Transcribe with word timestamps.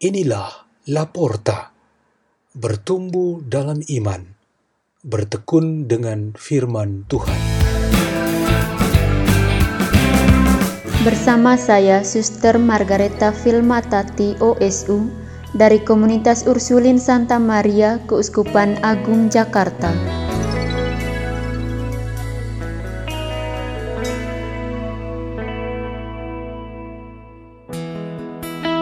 Inilah 0.00 0.64
Laporta, 0.88 1.76
bertumbuh 2.56 3.44
dalam 3.44 3.84
iman, 3.84 4.32
bertekun 5.04 5.92
dengan 5.92 6.32
firman 6.32 7.04
Tuhan. 7.04 7.36
Bersama 11.04 11.60
saya, 11.60 12.00
Suster 12.00 12.56
Margareta 12.56 13.28
Filmatati 13.28 14.40
OSU, 14.40 15.04
dari 15.52 15.76
Komunitas 15.84 16.48
Ursulin 16.48 16.96
Santa 16.96 17.36
Maria, 17.36 18.00
Keuskupan 18.08 18.80
Agung 18.80 19.28
Jakarta. 19.28 19.92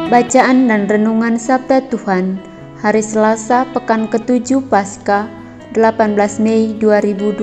Bacaan 0.08 0.72
dan 0.72 0.88
Renungan 0.88 1.36
Sabda 1.36 1.84
Tuhan 1.92 2.40
Hari 2.80 3.04
Selasa 3.04 3.68
Pekan 3.76 4.08
ke-7 4.08 4.56
Pasca 4.64 5.28
18 5.76 6.16
Mei 6.40 6.72
2021 6.80 7.36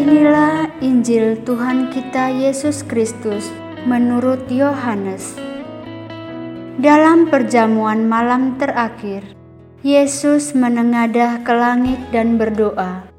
Inilah 0.00 0.72
Injil 0.80 1.36
Tuhan 1.44 1.92
kita 1.92 2.32
Yesus 2.32 2.80
Kristus 2.80 3.52
menurut 3.84 4.48
Yohanes. 4.48 5.36
Dalam 6.80 7.28
perjamuan 7.28 8.08
malam 8.08 8.56
terakhir, 8.56 9.28
Yesus 9.84 10.56
menengadah 10.56 11.44
ke 11.44 11.52
langit 11.52 12.00
dan 12.16 12.40
berdoa, 12.40 13.11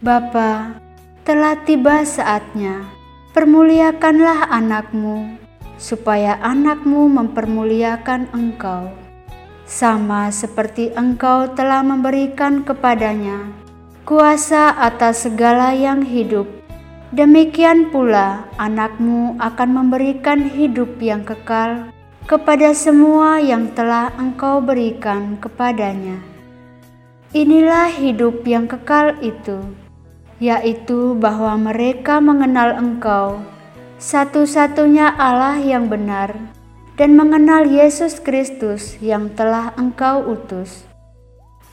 Bapa, 0.00 0.80
telah 1.28 1.60
tiba 1.68 2.08
saatnya. 2.08 2.88
Permuliakanlah 3.36 4.48
anakmu, 4.48 5.36
supaya 5.76 6.40
anakmu 6.40 7.04
mempermuliakan 7.12 8.32
engkau. 8.32 8.88
Sama 9.68 10.32
seperti 10.32 10.88
engkau 10.96 11.52
telah 11.52 11.84
memberikan 11.84 12.64
kepadanya 12.64 13.60
kuasa 14.08 14.72
atas 14.72 15.28
segala 15.28 15.76
yang 15.76 16.00
hidup. 16.00 16.48
Demikian 17.12 17.92
pula 17.92 18.48
anakmu 18.56 19.36
akan 19.36 19.84
memberikan 19.84 20.48
hidup 20.48 20.96
yang 20.96 21.28
kekal 21.28 21.92
kepada 22.24 22.72
semua 22.72 23.36
yang 23.36 23.68
telah 23.76 24.16
engkau 24.16 24.64
berikan 24.64 25.36
kepadanya. 25.36 26.18
Inilah 27.30 27.92
hidup 27.92 28.42
yang 28.42 28.66
kekal 28.66 29.14
itu, 29.22 29.62
yaitu 30.40 31.12
bahwa 31.20 31.54
mereka 31.60 32.18
mengenal 32.18 32.80
Engkau, 32.80 33.44
satu-satunya 34.00 35.12
Allah 35.20 35.60
yang 35.60 35.92
benar, 35.92 36.32
dan 36.96 37.12
mengenal 37.12 37.68
Yesus 37.68 38.18
Kristus 38.24 38.96
yang 39.04 39.28
telah 39.36 39.76
Engkau 39.76 40.24
utus. 40.24 40.88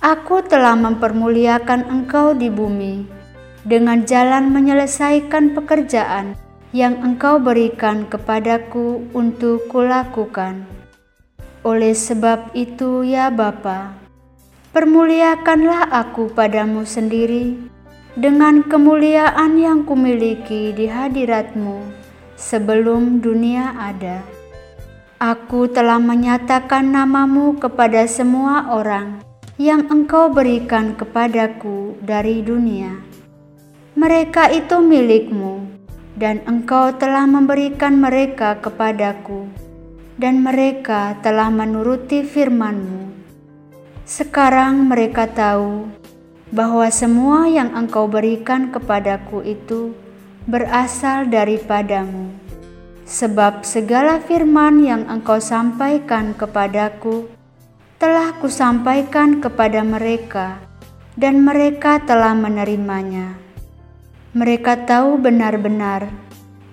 Aku 0.03 0.43
telah 0.43 0.75
mempermuliakan 0.75 1.87
Engkau 1.87 2.35
di 2.35 2.51
bumi 2.51 3.07
dengan 3.63 4.03
jalan 4.03 4.51
menyelesaikan 4.51 5.55
pekerjaan 5.55 6.35
yang 6.75 6.99
Engkau 6.99 7.39
berikan 7.39 8.03
kepadaku 8.05 9.07
untuk 9.15 9.71
kulakukan. 9.71 10.67
Oleh 11.63 11.95
sebab 11.95 12.51
itu, 12.55 13.03
ya 13.07 13.31
Bapa, 13.31 13.95
permuliakanlah 14.71 15.89
aku 15.91 16.31
padamu 16.31 16.83
sendiri 16.87 17.76
dengan 18.17 18.65
kemuliaan 18.65 19.61
yang 19.61 19.85
kumiliki 19.85 20.73
di 20.73 20.89
hadiratmu 20.89 21.85
sebelum 22.33 23.21
dunia 23.21 23.77
ada. 23.77 24.25
Aku 25.21 25.69
telah 25.69 26.01
menyatakan 26.01 26.89
namamu 26.89 27.61
kepada 27.61 28.09
semua 28.09 28.73
orang 28.73 29.21
yang 29.61 29.85
engkau 29.93 30.33
berikan 30.33 30.97
kepadaku 30.97 31.93
dari 32.01 32.41
dunia. 32.41 33.05
Mereka 33.93 34.49
itu 34.53 34.81
milikmu, 34.81 35.65
dan 36.17 36.41
engkau 36.49 36.93
telah 36.97 37.25
memberikan 37.29 38.01
mereka 38.01 38.57
kepadaku, 38.57 39.45
dan 40.17 40.41
mereka 40.41 41.17
telah 41.21 41.53
menuruti 41.53 42.25
firmanmu. 42.25 43.13
Sekarang 44.05 44.85
mereka 44.85 45.25
tahu 45.29 45.96
bahwa 46.51 46.87
semua 46.87 47.51
yang 47.51 47.75
Engkau 47.75 48.07
berikan 48.07 48.71
kepadaku 48.71 49.43
itu 49.43 49.91
berasal 50.47 51.27
daripadamu. 51.27 52.31
Sebab 53.07 53.63
segala 53.63 54.19
firman 54.19 54.83
yang 54.83 55.07
Engkau 55.07 55.39
sampaikan 55.39 56.35
kepadaku 56.35 57.27
telah 57.99 58.35
kusampaikan 58.37 59.39
kepada 59.39 59.81
mereka, 59.81 60.59
dan 61.17 61.41
mereka 61.41 62.03
telah 62.03 62.35
menerimanya. 62.35 63.35
Mereka 64.37 64.85
tahu 64.85 65.17
benar-benar 65.17 66.11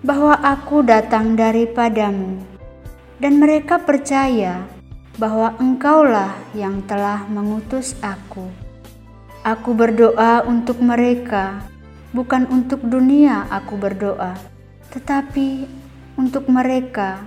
bahwa 0.05 0.37
aku 0.43 0.85
datang 0.85 1.33
daripadamu, 1.33 2.45
dan 3.23 3.41
mereka 3.41 3.81
percaya 3.81 4.67
bahwa 5.17 5.55
Engkaulah 5.57 6.35
yang 6.53 6.83
telah 6.85 7.25
mengutus 7.31 7.95
aku. 8.03 8.64
Aku 9.45 9.77
berdoa 9.77 10.41
untuk 10.49 10.81
mereka, 10.81 11.69
bukan 12.17 12.49
untuk 12.49 12.81
dunia 12.81 13.45
aku 13.53 13.77
berdoa, 13.77 14.33
tetapi 14.89 15.69
untuk 16.17 16.49
mereka 16.49 17.21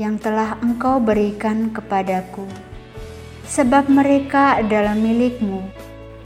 yang 0.00 0.16
telah 0.16 0.56
engkau 0.64 0.96
berikan 1.04 1.68
kepadaku. 1.68 2.48
Sebab 3.44 3.92
mereka 3.92 4.56
adalah 4.56 4.96
milikmu, 4.96 5.60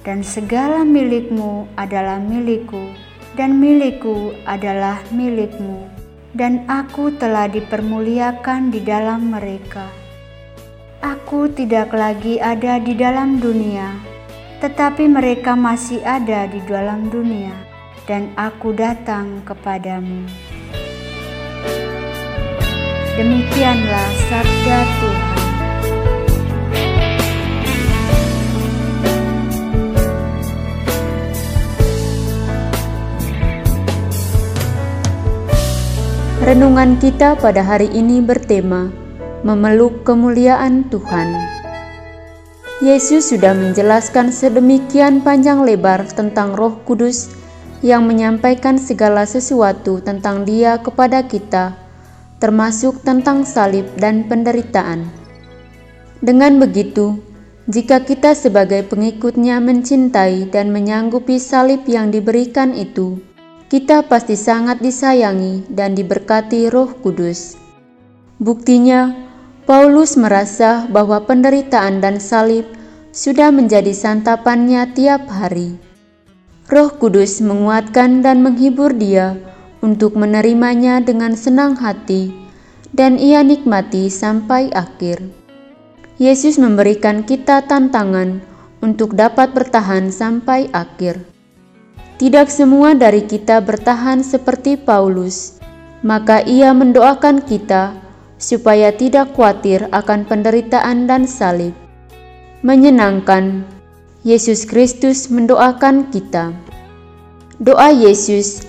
dan 0.06 0.22
segala 0.22 0.86
milikmu 0.86 1.66
adalah 1.74 2.22
milikku, 2.22 2.94
dan 3.34 3.58
milikku 3.58 4.38
adalah 4.46 5.02
milikmu, 5.10 5.90
dan 6.30 6.62
aku 6.70 7.10
telah 7.10 7.50
dipermuliakan 7.50 8.70
di 8.70 8.78
dalam 8.86 9.34
mereka. 9.34 9.90
Aku 11.02 11.50
tidak 11.50 11.90
lagi 11.90 12.38
ada 12.38 12.78
di 12.78 12.94
dalam 12.94 13.42
dunia, 13.42 14.13
tetapi 14.64 15.12
mereka 15.12 15.52
masih 15.52 16.00
ada 16.08 16.48
di 16.48 16.56
dalam 16.64 17.12
dunia, 17.12 17.52
dan 18.08 18.32
aku 18.32 18.72
datang 18.72 19.44
kepadamu. 19.44 20.24
Demikianlah 23.12 24.08
sabda 24.32 24.78
Tuhan. 24.88 25.36
Renungan 36.40 36.96
kita 36.96 37.36
pada 37.36 37.60
hari 37.60 37.92
ini 37.92 38.24
bertema 38.24 38.88
memeluk 39.44 40.08
kemuliaan 40.08 40.88
Tuhan. 40.88 41.53
Yesus 42.82 43.30
sudah 43.30 43.54
menjelaskan 43.54 44.34
sedemikian 44.34 45.22
panjang 45.22 45.62
lebar 45.62 46.02
tentang 46.10 46.58
Roh 46.58 46.82
Kudus 46.82 47.30
yang 47.86 48.02
menyampaikan 48.02 48.82
segala 48.82 49.22
sesuatu 49.30 50.02
tentang 50.02 50.42
Dia 50.42 50.82
kepada 50.82 51.22
kita, 51.22 51.78
termasuk 52.42 52.98
tentang 53.06 53.46
salib 53.46 53.86
dan 53.94 54.26
penderitaan. 54.26 55.06
Dengan 56.18 56.58
begitu, 56.58 57.22
jika 57.70 58.02
kita 58.02 58.34
sebagai 58.34 58.82
pengikutnya 58.90 59.62
mencintai 59.62 60.50
dan 60.50 60.74
menyanggupi 60.74 61.38
salib 61.38 61.86
yang 61.86 62.10
diberikan 62.10 62.74
itu, 62.74 63.22
kita 63.70 64.02
pasti 64.10 64.34
sangat 64.34 64.82
disayangi 64.82 65.70
dan 65.70 65.94
diberkati 65.94 66.66
Roh 66.74 66.90
Kudus. 66.98 67.54
Buktinya, 68.42 69.14
Paulus 69.64 70.20
merasa 70.20 70.84
bahwa 70.92 71.24
penderitaan 71.24 72.04
dan 72.04 72.20
salib 72.20 72.68
sudah 73.16 73.48
menjadi 73.48 73.96
santapannya 73.96 74.92
tiap 74.92 75.24
hari. 75.32 75.80
Roh 76.68 76.92
Kudus 76.92 77.40
menguatkan 77.40 78.20
dan 78.20 78.44
menghibur 78.44 78.92
dia 78.92 79.40
untuk 79.80 80.20
menerimanya 80.20 81.00
dengan 81.00 81.32
senang 81.32 81.80
hati, 81.80 82.28
dan 82.92 83.16
ia 83.16 83.40
nikmati 83.40 84.12
sampai 84.12 84.68
akhir. 84.76 85.24
Yesus 86.20 86.60
memberikan 86.60 87.24
kita 87.24 87.64
tantangan 87.64 88.44
untuk 88.84 89.16
dapat 89.16 89.56
bertahan 89.56 90.12
sampai 90.12 90.68
akhir. 90.76 91.24
Tidak 92.20 92.52
semua 92.52 92.92
dari 92.92 93.24
kita 93.24 93.64
bertahan 93.64 94.20
seperti 94.20 94.76
Paulus, 94.76 95.56
maka 96.04 96.44
ia 96.44 96.76
mendoakan 96.76 97.40
kita 97.48 98.04
supaya 98.38 98.90
tidak 98.94 99.32
khawatir 99.34 99.86
akan 99.90 100.26
penderitaan 100.26 101.06
dan 101.06 101.24
salib. 101.28 101.72
Menyenangkan, 102.64 103.64
Yesus 104.24 104.64
Kristus 104.64 105.28
mendoakan 105.28 106.08
kita. 106.08 106.56
doa 107.60 107.92
Yesus 107.92 108.64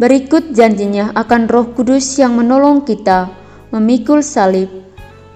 berikut 0.00 0.56
janjinya 0.56 1.12
akan 1.12 1.50
Roh 1.50 1.76
Kudus 1.76 2.16
yang 2.16 2.38
menolong 2.38 2.86
kita 2.86 3.40
memikul 3.70 4.22
salib, 4.22 4.66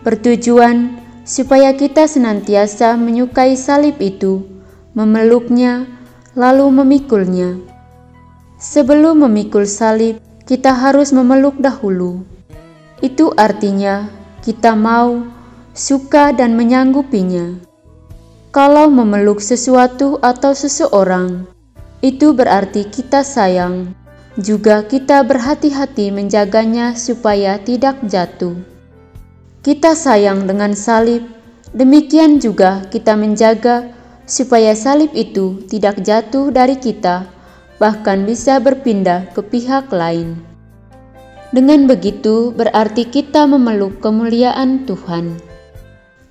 bertujuan 0.02 0.98
supaya 1.22 1.72
kita 1.74 2.04
senantiasa 2.10 2.98
menyukai 2.98 3.54
salib 3.54 3.96
itu, 4.02 4.42
memeluknya, 4.92 5.86
lalu 6.34 6.66
memikulnya. 6.82 7.62
Sebelum 8.58 9.26
memikul 9.26 9.66
salib, 9.70 10.18
kita 10.44 10.74
harus 10.74 11.14
memeluk 11.14 11.56
dahulu. 11.62 12.26
Itu 13.02 13.34
artinya 13.34 14.10
kita 14.44 14.76
mau, 14.76 15.24
suka, 15.72 16.30
dan 16.30 16.54
menyanggupinya. 16.54 17.58
Kalau 18.54 18.86
memeluk 18.86 19.42
sesuatu 19.42 20.22
atau 20.22 20.54
seseorang, 20.54 21.48
itu 22.04 22.36
berarti 22.36 22.86
kita 22.86 23.24
sayang 23.24 23.96
juga 24.34 24.82
kita 24.82 25.22
berhati-hati 25.22 26.10
menjaganya 26.10 26.98
supaya 26.98 27.54
tidak 27.62 28.02
jatuh. 28.02 28.58
Kita 29.62 29.94
sayang 29.94 30.50
dengan 30.50 30.74
salib, 30.74 31.22
demikian 31.70 32.42
juga 32.42 32.82
kita 32.90 33.14
menjaga 33.14 33.94
supaya 34.26 34.74
salib 34.74 35.14
itu 35.14 35.62
tidak 35.70 36.02
jatuh 36.02 36.50
dari 36.50 36.74
kita, 36.74 37.30
bahkan 37.78 38.26
bisa 38.26 38.58
berpindah 38.58 39.30
ke 39.30 39.40
pihak 39.40 39.88
lain. 39.94 40.53
Dengan 41.54 41.86
begitu, 41.86 42.50
berarti 42.50 43.06
kita 43.06 43.46
memeluk 43.46 44.02
kemuliaan 44.02 44.90
Tuhan. 44.90 45.38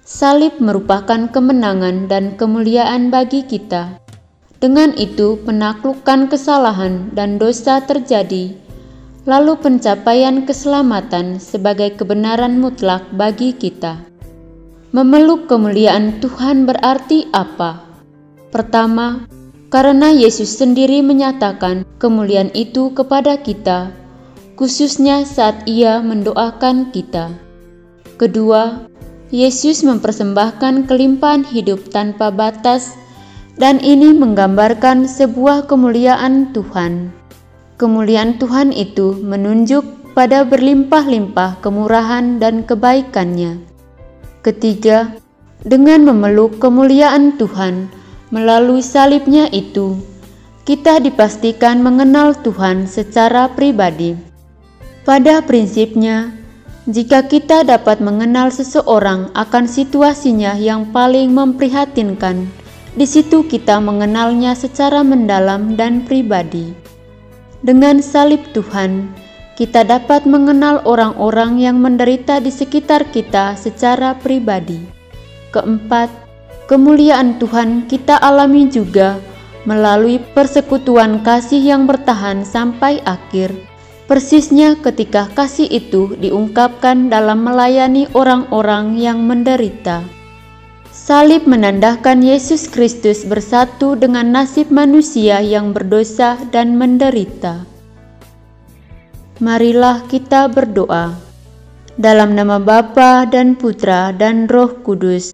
Salib 0.03 0.59
merupakan 0.59 1.31
kemenangan 1.31 2.11
dan 2.11 2.35
kemuliaan 2.35 3.07
bagi 3.07 3.47
kita 3.47 4.03
dengan 4.63 4.95
itu, 4.95 5.35
penaklukan 5.43 6.31
kesalahan 6.31 7.11
dan 7.11 7.35
dosa 7.35 7.83
terjadi, 7.83 8.55
lalu 9.27 9.59
pencapaian 9.59 10.47
keselamatan 10.47 11.35
sebagai 11.35 11.99
kebenaran 11.99 12.63
mutlak 12.63 13.03
bagi 13.11 13.51
kita. 13.51 13.99
Memeluk 14.95 15.51
kemuliaan 15.51 16.23
Tuhan 16.23 16.63
berarti 16.63 17.27
apa? 17.35 17.83
Pertama, 18.55 19.27
karena 19.67 20.15
Yesus 20.15 20.55
sendiri 20.55 21.03
menyatakan 21.03 21.83
kemuliaan 21.99 22.47
itu 22.55 22.95
kepada 22.95 23.35
kita, 23.43 23.91
khususnya 24.63 25.27
saat 25.27 25.67
Ia 25.67 25.99
mendoakan 25.99 26.95
kita. 26.95 27.35
Kedua, 28.15 28.87
Yesus 29.27 29.83
mempersembahkan 29.83 30.87
kelimpahan 30.87 31.43
hidup 31.43 31.91
tanpa 31.91 32.31
batas 32.31 32.95
dan 33.59 33.83
ini 33.83 34.15
menggambarkan 34.15 35.03
sebuah 35.03 35.67
kemuliaan 35.67 36.55
Tuhan. 36.55 37.11
Kemuliaan 37.75 38.39
Tuhan 38.39 38.71
itu 38.71 39.19
menunjuk 39.19 40.15
pada 40.15 40.47
berlimpah-limpah 40.47 41.59
kemurahan 41.59 42.39
dan 42.39 42.63
kebaikannya. 42.63 43.59
Ketiga, 44.47 45.11
dengan 45.67 46.07
memeluk 46.07 46.63
kemuliaan 46.63 47.35
Tuhan 47.35 47.91
melalui 48.31 48.79
salibnya 48.79 49.51
itu, 49.51 49.99
kita 50.63 51.03
dipastikan 51.03 51.83
mengenal 51.83 52.31
Tuhan 52.31 52.87
secara 52.87 53.51
pribadi. 53.51 54.31
Pada 55.03 55.43
prinsipnya, 55.43 56.31
jika 56.87 57.27
kita 57.27 57.67
dapat 57.67 57.99
mengenal 57.99 58.55
seseorang 58.55 59.35
akan 59.35 59.67
situasinya 59.67 60.55
yang 60.55 60.95
paling 60.95 61.27
memprihatinkan, 61.35 62.47
di 62.95 63.03
situ 63.03 63.43
kita 63.43 63.83
mengenalnya 63.83 64.55
secara 64.55 65.03
mendalam 65.03 65.75
dan 65.75 66.07
pribadi. 66.07 66.71
Dengan 67.67 67.99
salib 67.99 68.47
Tuhan, 68.55 69.11
kita 69.59 69.83
dapat 69.83 70.23
mengenal 70.23 70.79
orang-orang 70.87 71.59
yang 71.59 71.83
menderita 71.83 72.39
di 72.39 72.55
sekitar 72.55 73.11
kita 73.11 73.59
secara 73.59 74.15
pribadi. 74.15 74.79
Keempat, 75.51 76.07
kemuliaan 76.71 77.43
Tuhan 77.43 77.91
kita 77.91 78.23
alami 78.23 78.71
juga 78.71 79.19
melalui 79.67 80.23
persekutuan 80.31 81.27
kasih 81.27 81.59
yang 81.59 81.83
bertahan 81.91 82.47
sampai 82.47 83.03
akhir. 83.03 83.72
Persisnya 84.03 84.75
ketika 84.83 85.31
kasih 85.31 85.71
itu 85.71 86.19
diungkapkan 86.19 87.07
dalam 87.07 87.47
melayani 87.47 88.11
orang-orang 88.11 88.99
yang 88.99 89.23
menderita. 89.23 90.03
Salib 90.91 91.47
menandakan 91.47 92.19
Yesus 92.19 92.67
Kristus 92.67 93.23
bersatu 93.23 93.95
dengan 93.95 94.35
nasib 94.35 94.67
manusia 94.75 95.39
yang 95.39 95.71
berdosa 95.71 96.35
dan 96.51 96.75
menderita. 96.75 97.63
Marilah 99.39 100.03
kita 100.11 100.51
berdoa. 100.51 101.15
Dalam 101.95 102.35
nama 102.35 102.59
Bapa 102.59 103.23
dan 103.25 103.55
Putra 103.55 104.11
dan 104.11 104.51
Roh 104.51 104.83
Kudus. 104.83 105.31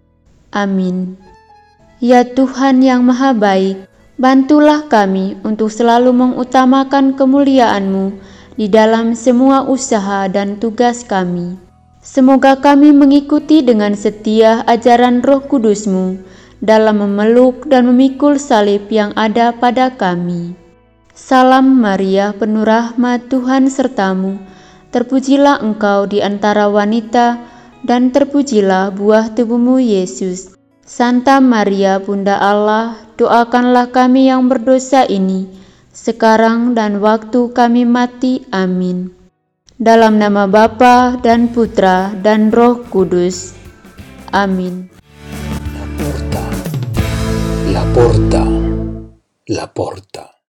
Amin. 0.54 1.18
Ya 1.98 2.22
Tuhan 2.22 2.86
yang 2.86 3.02
Maha 3.02 3.34
Baik, 3.36 3.84
bantulah 4.16 4.86
kami 4.86 5.36
untuk 5.44 5.68
selalu 5.68 6.14
mengutamakan 6.14 7.18
kemuliaan-Mu 7.18 8.39
di 8.60 8.68
dalam 8.68 9.16
semua 9.16 9.64
usaha 9.64 10.28
dan 10.28 10.60
tugas 10.60 11.00
kami. 11.00 11.56
Semoga 12.04 12.60
kami 12.60 12.92
mengikuti 12.92 13.64
dengan 13.64 13.96
setia 13.96 14.60
ajaran 14.68 15.24
roh 15.24 15.40
kudusmu 15.48 16.20
dalam 16.60 17.00
memeluk 17.00 17.64
dan 17.72 17.88
memikul 17.88 18.36
salib 18.36 18.84
yang 18.92 19.16
ada 19.16 19.56
pada 19.56 19.96
kami. 19.96 20.52
Salam 21.16 21.80
Maria, 21.80 22.36
penuh 22.36 22.68
rahmat 22.68 23.32
Tuhan 23.32 23.72
sertamu, 23.72 24.36
terpujilah 24.92 25.64
engkau 25.64 26.04
di 26.04 26.20
antara 26.20 26.68
wanita, 26.68 27.40
dan 27.80 28.12
terpujilah 28.12 28.92
buah 28.92 29.32
tubuhmu 29.32 29.80
Yesus. 29.80 30.52
Santa 30.84 31.40
Maria, 31.40 31.96
Bunda 31.96 32.36
Allah, 32.36 33.00
doakanlah 33.16 33.88
kami 33.88 34.28
yang 34.28 34.52
berdosa 34.52 35.08
ini, 35.08 35.59
sekarang 35.90 36.72
dan 36.72 36.98
waktu 37.02 37.50
kami 37.52 37.84
mati. 37.84 38.46
Amin. 38.54 39.10
Dalam 39.80 40.20
nama 40.20 40.44
Bapa 40.44 41.16
dan 41.20 41.50
Putra 41.50 42.12
dan 42.20 42.52
Roh 42.52 42.84
Kudus. 42.88 43.56
Amin. 44.30 44.92
La 45.74 45.84
porta, 45.98 46.44
la 47.72 47.84
porta, 47.90 48.44
la 49.48 49.66
porta. 49.72 50.39